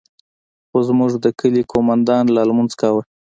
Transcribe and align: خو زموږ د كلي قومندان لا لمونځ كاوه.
خو 0.69 0.77
زموږ 0.87 1.11
د 1.23 1.25
كلي 1.39 1.61
قومندان 1.71 2.23
لا 2.35 2.41
لمونځ 2.49 2.71
كاوه. 2.81 3.01